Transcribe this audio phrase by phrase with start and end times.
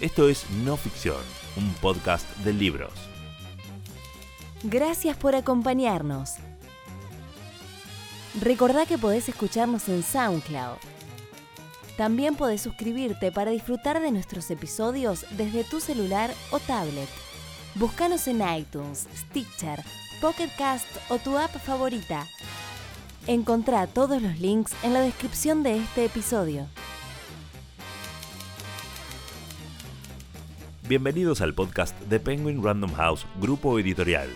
[0.00, 1.22] Esto es No Ficción,
[1.56, 2.92] un podcast de libros.
[4.64, 6.32] Gracias por acompañarnos.
[8.40, 10.78] Recordá que podés escucharnos en SoundCloud.
[11.96, 17.08] También podés suscribirte para disfrutar de nuestros episodios desde tu celular o tablet.
[17.76, 19.80] Búscanos en iTunes, Stitcher,
[20.20, 22.26] Pocket Cast o tu app favorita.
[23.28, 26.66] Encontrá todos los links en la descripción de este episodio.
[30.86, 34.28] Bienvenidos al podcast de Penguin Random House, grupo editorial.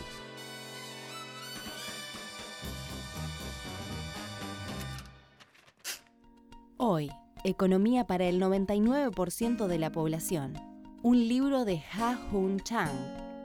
[6.78, 7.10] Hoy,
[7.44, 10.54] Economía para el 99% de la población.
[11.02, 12.96] Un libro de Ha Hun Chang,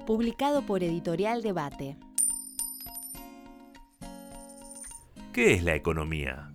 [0.07, 1.97] publicado por Editorial Debate.
[5.33, 6.53] ¿Qué es la economía?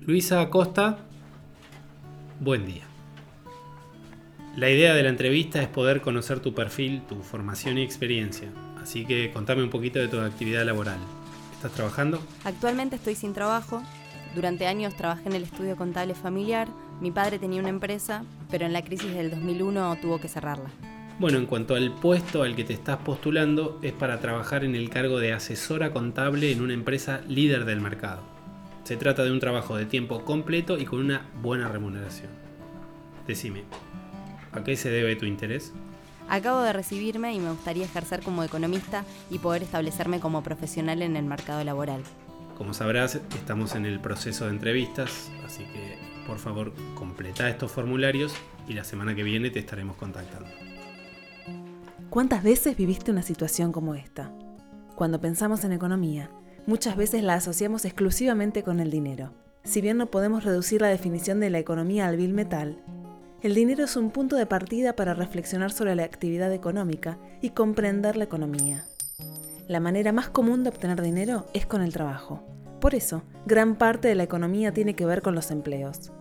[0.00, 0.98] Luisa Acosta,
[2.40, 2.95] buen día.
[4.56, 8.48] La idea de la entrevista es poder conocer tu perfil, tu formación y experiencia.
[8.82, 10.96] Así que contame un poquito de tu actividad laboral.
[11.52, 12.22] ¿Estás trabajando?
[12.42, 13.82] Actualmente estoy sin trabajo.
[14.34, 16.68] Durante años trabajé en el estudio contable familiar.
[17.02, 20.70] Mi padre tenía una empresa, pero en la crisis del 2001 tuvo que cerrarla.
[21.18, 24.88] Bueno, en cuanto al puesto al que te estás postulando, es para trabajar en el
[24.88, 28.22] cargo de asesora contable en una empresa líder del mercado.
[28.84, 32.30] Se trata de un trabajo de tiempo completo y con una buena remuneración.
[33.26, 33.64] Decime,
[34.56, 35.72] ¿a qué se debe tu interés?
[36.28, 41.16] Acabo de recibirme y me gustaría ejercer como economista y poder establecerme como profesional en
[41.16, 42.02] el mercado laboral.
[42.58, 48.34] Como sabrás, estamos en el proceso de entrevistas, así que por favor completa estos formularios
[48.66, 50.48] y la semana que viene te estaremos contactando.
[52.10, 54.32] ¿Cuántas veces viviste una situación como esta?
[54.94, 56.30] Cuando pensamos en economía,
[56.66, 59.32] muchas veces la asociamos exclusivamente con el dinero.
[59.64, 62.78] Si bien no podemos reducir la definición de la economía al vil metal,
[63.42, 68.16] el dinero es un punto de partida para reflexionar sobre la actividad económica y comprender
[68.16, 68.86] la economía.
[69.68, 72.42] La manera más común de obtener dinero es con el trabajo.
[72.80, 76.12] Por eso, gran parte de la economía tiene que ver con los empleos.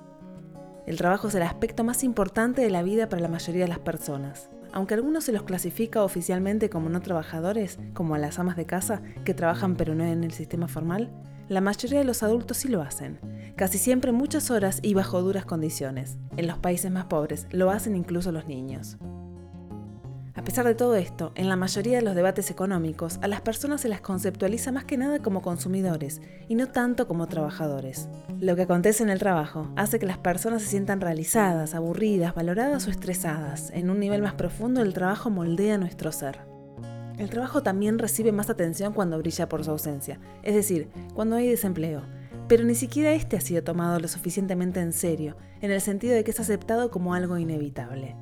[0.86, 3.80] El trabajo es el aspecto más importante de la vida para la mayoría de las
[3.80, 4.50] personas.
[4.74, 9.02] Aunque algunos se los clasifica oficialmente como no trabajadores, como a las amas de casa
[9.24, 11.12] que trabajan pero no en el sistema formal,
[11.48, 13.20] la mayoría de los adultos sí lo hacen,
[13.56, 16.18] casi siempre muchas horas y bajo duras condiciones.
[16.38, 18.98] En los países más pobres lo hacen incluso los niños.
[20.34, 23.82] A pesar de todo esto, en la mayoría de los debates económicos, a las personas
[23.82, 28.10] se las conceptualiza más que nada como consumidores y no tanto como trabajadores.
[28.42, 32.86] Lo que acontece en el trabajo hace que las personas se sientan realizadas, aburridas, valoradas
[32.86, 33.72] o estresadas.
[33.74, 36.55] En un nivel más profundo, el trabajo moldea nuestro ser.
[37.18, 41.48] El trabajo también recibe más atención cuando brilla por su ausencia, es decir, cuando hay
[41.48, 42.02] desempleo.
[42.48, 46.24] Pero ni siquiera este ha sido tomado lo suficientemente en serio, en el sentido de
[46.24, 48.16] que es aceptado como algo inevitable.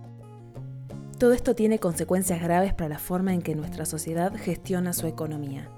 [1.18, 5.70] Todo esto tiene consecuencias graves para la forma en que nuestra sociedad gestiona su economía.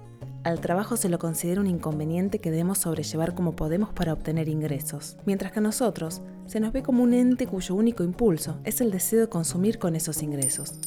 [0.44, 5.18] Al trabajo se lo considera un inconveniente que debemos sobrellevar como podemos para obtener ingresos,
[5.26, 8.92] mientras que a nosotros se nos ve como un ente cuyo único impulso es el
[8.92, 10.80] deseo de consumir con esos ingresos.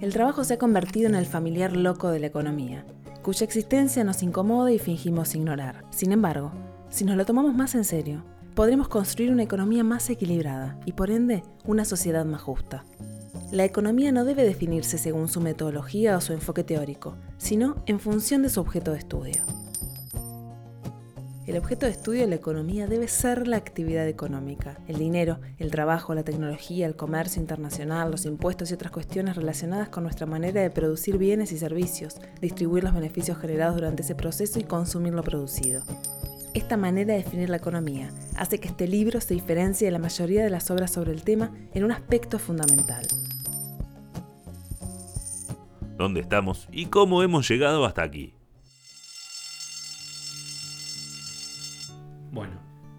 [0.00, 2.86] El trabajo se ha convertido en el familiar loco de la economía,
[3.22, 5.84] cuya existencia nos incomoda y fingimos ignorar.
[5.90, 6.52] Sin embargo,
[6.88, 11.10] si nos lo tomamos más en serio, podremos construir una economía más equilibrada y por
[11.10, 12.84] ende una sociedad más justa.
[13.50, 18.42] La economía no debe definirse según su metodología o su enfoque teórico, sino en función
[18.42, 19.42] de su objeto de estudio.
[21.48, 25.70] El objeto de estudio de la economía debe ser la actividad económica, el dinero, el
[25.70, 30.60] trabajo, la tecnología, el comercio internacional, los impuestos y otras cuestiones relacionadas con nuestra manera
[30.60, 35.22] de producir bienes y servicios, distribuir los beneficios generados durante ese proceso y consumir lo
[35.22, 35.84] producido.
[36.52, 40.44] Esta manera de definir la economía hace que este libro se diferencie de la mayoría
[40.44, 43.06] de las obras sobre el tema en un aspecto fundamental
[45.96, 48.37] dónde estamos y cómo hemos llegado hasta aquí.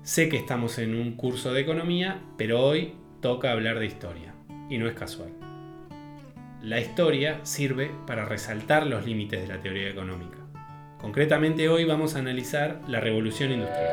[0.10, 4.34] Sé que estamos en un curso de economía, pero hoy toca hablar de historia,
[4.68, 5.30] y no es casual.
[6.64, 10.40] La historia sirve para resaltar los límites de la teoría económica.
[11.00, 13.88] Concretamente hoy vamos a analizar la revolución industrial.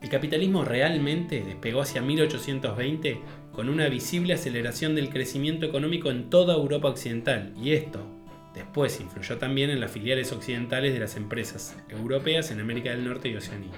[0.00, 3.18] El capitalismo realmente despegó hacia 1820
[3.50, 8.06] con una visible aceleración del crecimiento económico en toda Europa occidental, y esto
[8.54, 13.28] después influyó también en las filiales occidentales de las empresas europeas en América del Norte
[13.28, 13.72] y Oceanía.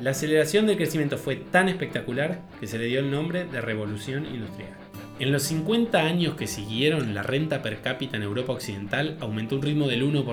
[0.00, 4.26] La aceleración del crecimiento fue tan espectacular que se le dio el nombre de Revolución
[4.26, 4.74] Industrial.
[5.20, 9.62] En los 50 años que siguieron, la renta per cápita en Europa Occidental aumentó un
[9.62, 10.24] ritmo del 1%.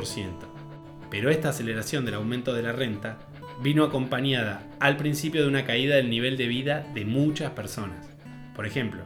[1.12, 3.20] Pero esta aceleración del aumento de la renta
[3.62, 8.10] vino acompañada al principio de una caída del nivel de vida de muchas personas
[8.56, 9.04] Por ejemplo,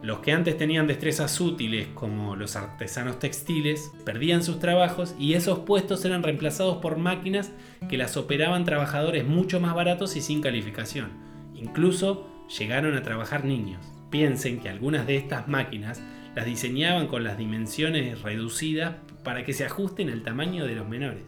[0.00, 5.60] los que antes tenían destrezas útiles, como los artesanos textiles, perdían sus trabajos y esos
[5.60, 7.52] puestos eran reemplazados por máquinas
[7.88, 11.10] que las operaban trabajadores mucho más baratos y sin calificación.
[11.54, 12.28] Incluso
[12.58, 13.84] llegaron a trabajar niños.
[14.08, 16.00] Piensen que algunas de estas máquinas
[16.36, 18.94] las diseñaban con las dimensiones reducidas
[19.24, 21.24] para que se ajusten al tamaño de los menores.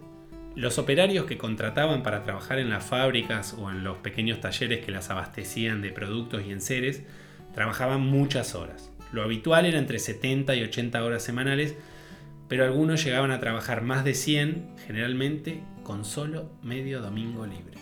[0.54, 4.92] Los operarios que contrataban para trabajar en las fábricas o en los pequeños talleres que
[4.92, 7.02] las abastecían de productos y enseres
[7.54, 8.90] Trabajaban muchas horas.
[9.12, 11.74] Lo habitual era entre 70 y 80 horas semanales,
[12.48, 17.78] pero algunos llegaban a trabajar más de 100, generalmente con solo medio domingo libre.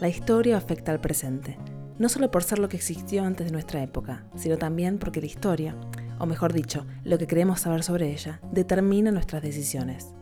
[0.00, 1.56] La historia afecta al presente,
[1.98, 5.26] no solo por ser lo que existió antes de nuestra época, sino también porque la
[5.26, 5.76] historia,
[6.18, 10.12] o mejor dicho, lo que queremos saber sobre ella, determina nuestras decisiones.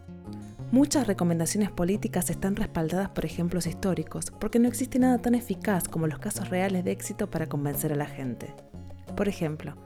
[0.73, 6.07] Muchas recomendaciones políticas están respaldadas por ejemplos históricos, porque no existe nada tan eficaz como
[6.07, 8.55] los casos reales de éxito para convencer a la gente.
[9.15, 9.77] Por ejemplo,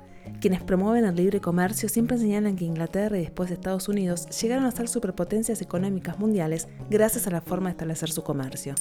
[0.41, 4.71] quienes promueven el libre comercio siempre señalan que Inglaterra y después Estados Unidos llegaron a
[4.71, 8.77] ser superpotencias económicas mundiales gracias a la forma de establecer su comercio.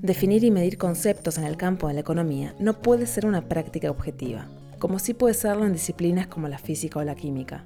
[0.00, 3.90] Definir y medir conceptos en el campo de la economía no puede ser una práctica
[3.90, 4.46] objetiva,
[4.78, 7.64] como sí puede serlo en disciplinas como la física o la química.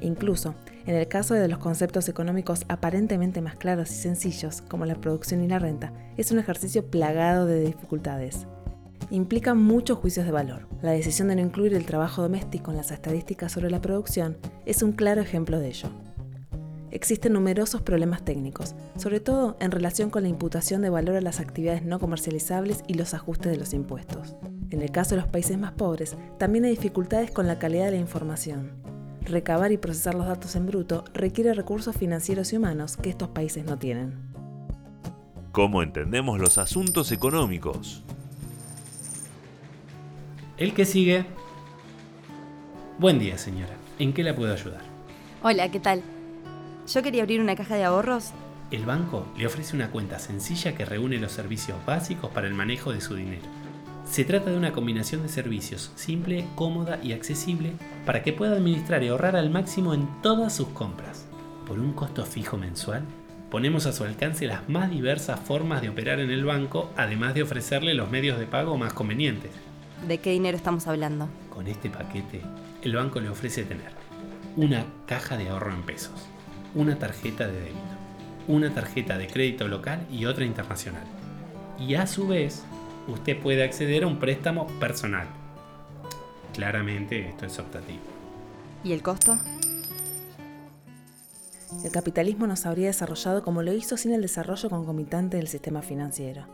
[0.00, 0.54] Incluso,
[0.88, 5.44] en el caso de los conceptos económicos aparentemente más claros y sencillos, como la producción
[5.44, 8.46] y la renta, es un ejercicio plagado de dificultades.
[9.10, 10.66] Implica muchos juicios de valor.
[10.80, 14.82] La decisión de no incluir el trabajo doméstico en las estadísticas sobre la producción es
[14.82, 15.90] un claro ejemplo de ello.
[16.90, 21.38] Existen numerosos problemas técnicos, sobre todo en relación con la imputación de valor a las
[21.38, 24.36] actividades no comercializables y los ajustes de los impuestos.
[24.70, 27.90] En el caso de los países más pobres, también hay dificultades con la calidad de
[27.90, 28.97] la información,
[29.28, 33.64] recabar y procesar los datos en bruto requiere recursos financieros y humanos que estos países
[33.64, 34.14] no tienen.
[35.52, 38.02] ¿Cómo entendemos los asuntos económicos?
[40.56, 41.24] El que sigue.
[42.98, 43.74] Buen día, señora.
[43.98, 44.82] ¿En qué la puedo ayudar?
[45.42, 46.02] Hola, ¿qué tal?
[46.86, 48.32] Yo quería abrir una caja de ahorros.
[48.70, 52.92] El banco le ofrece una cuenta sencilla que reúne los servicios básicos para el manejo
[52.92, 53.46] de su dinero
[54.10, 57.72] se trata de una combinación de servicios simple, cómoda y accesible
[58.06, 61.26] para que pueda administrar y ahorrar al máximo en todas sus compras.
[61.66, 63.02] Por un costo fijo mensual,
[63.50, 67.42] ponemos a su alcance las más diversas formas de operar en el banco, además de
[67.42, 69.50] ofrecerle los medios de pago más convenientes.
[70.06, 71.28] ¿De qué dinero estamos hablando?
[71.50, 72.40] Con este paquete,
[72.82, 73.92] el banco le ofrece tener
[74.56, 76.28] una caja de ahorro en pesos,
[76.74, 77.78] una tarjeta de débito,
[78.46, 81.04] una tarjeta de crédito local y otra internacional.
[81.78, 82.64] Y a su vez,
[83.08, 85.26] usted puede acceder a un préstamo personal.
[86.54, 88.00] Claramente esto es optativo.
[88.84, 89.38] ¿Y el costo?
[91.84, 95.82] El capitalismo no se habría desarrollado como lo hizo sin el desarrollo concomitante del sistema
[95.82, 96.46] financiero.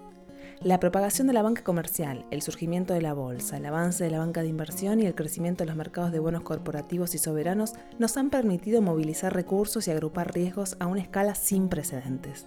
[0.60, 4.18] La propagación de la banca comercial, el surgimiento de la bolsa, el avance de la
[4.18, 8.16] banca de inversión y el crecimiento de los mercados de bonos corporativos y soberanos nos
[8.16, 12.46] han permitido movilizar recursos y agrupar riesgos a una escala sin precedentes.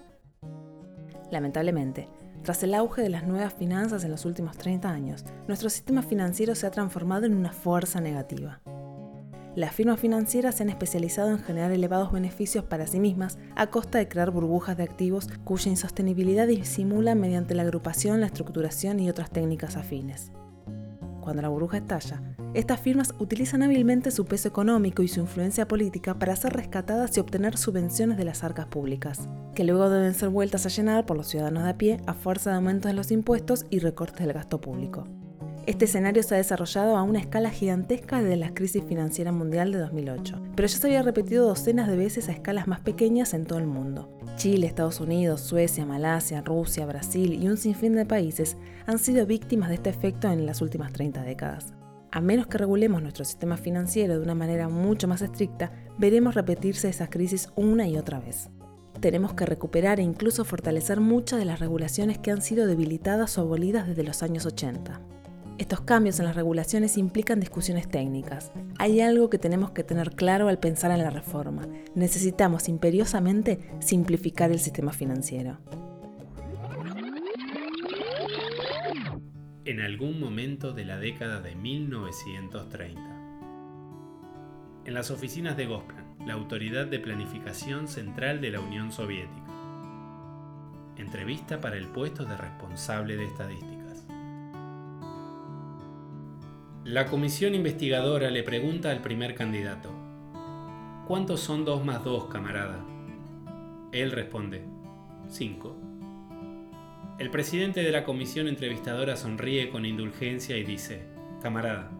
[1.32, 2.08] Lamentablemente,
[2.48, 6.56] tras el auge de las nuevas finanzas en los últimos 30 años, nuestro sistema financiero
[6.56, 8.62] se ha transformado en una fuerza negativa.
[9.58, 13.98] Las firmas financieras se han especializado en generar elevados beneficios para sí mismas a costa
[13.98, 19.30] de crear burbujas de activos cuya insostenibilidad disimulan mediante la agrupación, la estructuración y otras
[19.30, 20.32] técnicas afines.
[21.28, 22.22] Cuando la burbuja estalla,
[22.54, 27.20] estas firmas utilizan hábilmente su peso económico y su influencia política para ser rescatadas y
[27.20, 31.28] obtener subvenciones de las arcas públicas, que luego deben ser vueltas a llenar por los
[31.28, 34.62] ciudadanos de a pie a fuerza de aumentos de los impuestos y recortes del gasto
[34.62, 35.06] público.
[35.66, 39.80] Este escenario se ha desarrollado a una escala gigantesca desde la crisis financiera mundial de
[39.80, 43.60] 2008, pero ya se había repetido docenas de veces a escalas más pequeñas en todo
[43.60, 44.17] el mundo.
[44.38, 49.70] Chile, Estados Unidos, Suecia, Malasia, Rusia, Brasil y un sinfín de países han sido víctimas
[49.70, 51.74] de este efecto en las últimas 30 décadas.
[52.12, 56.88] A menos que regulemos nuestro sistema financiero de una manera mucho más estricta, veremos repetirse
[56.88, 58.52] esas crisis una y otra vez.
[59.02, 63.42] Tenemos que recuperar e incluso fortalecer muchas de las regulaciones que han sido debilitadas o
[63.42, 65.02] abolidas desde los años 80.
[65.58, 68.52] Estos cambios en las regulaciones implican discusiones técnicas.
[68.78, 71.68] Hay algo que tenemos que tener claro al pensar en la reforma.
[71.96, 75.58] Necesitamos imperiosamente simplificar el sistema financiero.
[79.66, 83.02] En algún momento de la década de 1930.
[84.86, 89.44] En las oficinas de Gosplan, la Autoridad de Planificación Central de la Unión Soviética.
[90.98, 93.77] Entrevista para el puesto de responsable de estadística.
[96.88, 99.92] La comisión investigadora le pregunta al primer candidato,
[101.06, 102.82] ¿cuántos son 2 más 2, camarada?
[103.92, 104.64] Él responde,
[105.28, 105.76] 5.
[107.20, 111.10] El presidente de la comisión entrevistadora sonríe con indulgencia y dice,
[111.42, 111.92] camarada,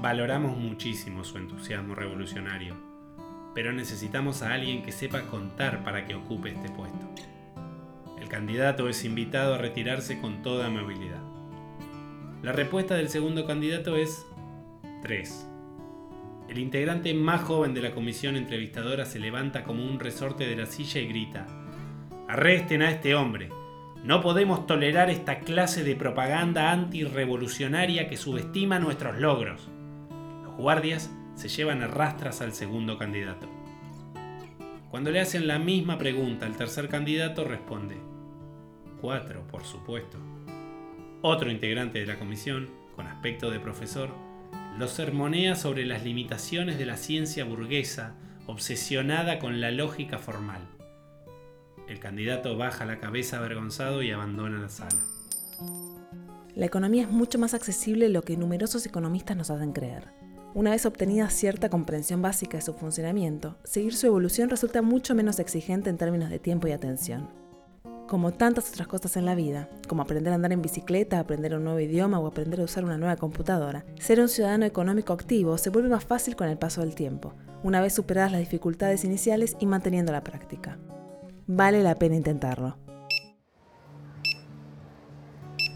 [0.00, 2.76] valoramos muchísimo su entusiasmo revolucionario,
[3.54, 7.10] pero necesitamos a alguien que sepa contar para que ocupe este puesto.
[8.18, 11.27] El candidato es invitado a retirarse con toda amabilidad.
[12.40, 14.24] La respuesta del segundo candidato es
[15.02, 15.48] 3.
[16.48, 20.66] El integrante más joven de la comisión entrevistadora se levanta como un resorte de la
[20.66, 21.46] silla y grita,
[22.28, 23.48] Arresten a este hombre.
[24.04, 29.68] No podemos tolerar esta clase de propaganda antirrevolucionaria que subestima nuestros logros.
[30.44, 33.48] Los guardias se llevan a rastras al segundo candidato.
[34.90, 37.96] Cuando le hacen la misma pregunta al tercer candidato, responde,
[39.00, 40.18] cuatro, por supuesto.
[41.20, 44.10] Otro integrante de la comisión, con aspecto de profesor,
[44.78, 48.14] los sermonea sobre las limitaciones de la ciencia burguesa,
[48.46, 50.60] obsesionada con la lógica formal.
[51.88, 55.02] El candidato baja la cabeza avergonzado y abandona la sala.
[56.54, 60.12] La economía es mucho más accesible de lo que numerosos economistas nos hacen creer.
[60.54, 65.40] Una vez obtenida cierta comprensión básica de su funcionamiento, seguir su evolución resulta mucho menos
[65.40, 67.37] exigente en términos de tiempo y atención.
[68.08, 71.64] Como tantas otras cosas en la vida, como aprender a andar en bicicleta, aprender un
[71.64, 75.68] nuevo idioma o aprender a usar una nueva computadora, ser un ciudadano económico activo se
[75.68, 79.66] vuelve más fácil con el paso del tiempo, una vez superadas las dificultades iniciales y
[79.66, 80.78] manteniendo la práctica.
[81.46, 82.78] Vale la pena intentarlo.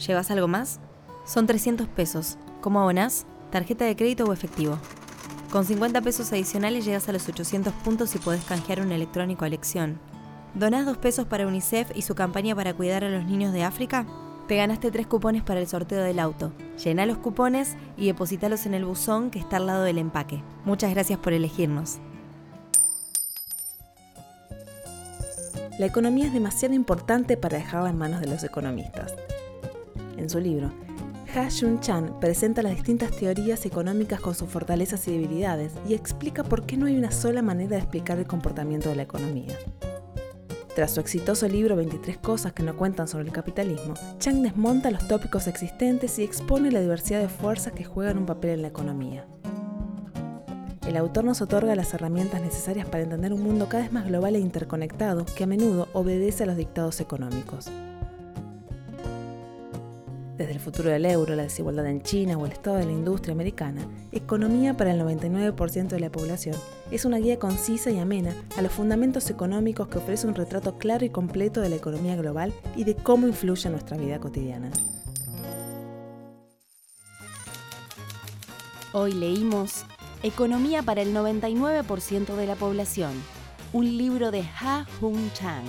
[0.07, 0.81] ¿Llevas algo más?
[1.27, 2.39] Son 300 pesos.
[2.63, 3.27] ¿Cómo abonas?
[3.51, 4.79] ¿Tarjeta de crédito o efectivo?
[5.51, 9.49] Con 50 pesos adicionales llegas a los 800 puntos y podés canjear un electrónico a
[9.49, 10.01] elección.
[10.55, 14.07] ¿Donás dos pesos para UNICEF y su campaña para cuidar a los niños de África?
[14.49, 16.53] Te ganaste tres cupones para el sorteo del auto.
[16.83, 20.43] Llena los cupones y depositalos en el buzón que está al lado del empaque.
[20.67, 22.01] Muchas gracias por elegirnos.
[25.79, 29.15] La economía es demasiado importante para dejarla en manos de los economistas.
[30.19, 30.71] En su libro,
[31.35, 36.45] Ha Shun Chan presenta las distintas teorías económicas con sus fortalezas y debilidades y explica
[36.45, 39.57] por qué no hay una sola manera de explicar el comportamiento de la economía.
[40.75, 45.07] Tras su exitoso libro 23 cosas que no cuentan sobre el capitalismo, Chang desmonta los
[45.07, 49.27] tópicos existentes y expone la diversidad de fuerzas que juegan un papel en la economía.
[50.87, 54.35] El autor nos otorga las herramientas necesarias para entender un mundo cada vez más global
[54.35, 57.71] e interconectado que a menudo obedece a los dictados económicos
[60.43, 63.33] desde el futuro del euro, la desigualdad en China o el estado de la industria
[63.33, 66.57] americana, Economía para el 99% de la población
[66.91, 71.05] es una guía concisa y amena a los fundamentos económicos que ofrece un retrato claro
[71.05, 74.71] y completo de la economía global y de cómo influye en nuestra vida cotidiana.
[78.93, 79.87] Hoy leímos
[80.25, 83.13] Economía para el 99% de la población,
[83.73, 85.65] un libro de Ha Hung Chang,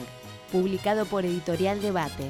[0.51, 2.29] publicado por Editorial Debate.